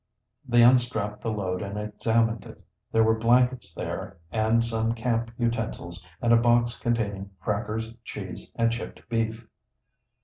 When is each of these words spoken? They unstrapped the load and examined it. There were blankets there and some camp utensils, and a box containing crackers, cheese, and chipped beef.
They 0.47 0.63
unstrapped 0.63 1.21
the 1.21 1.31
load 1.31 1.61
and 1.61 1.77
examined 1.77 2.43
it. 2.45 2.65
There 2.91 3.03
were 3.03 3.19
blankets 3.19 3.71
there 3.71 4.17
and 4.31 4.63
some 4.63 4.93
camp 4.95 5.29
utensils, 5.37 6.03
and 6.23 6.33
a 6.33 6.37
box 6.37 6.75
containing 6.75 7.29
crackers, 7.39 7.93
cheese, 8.03 8.51
and 8.55 8.71
chipped 8.71 9.07
beef. 9.09 9.45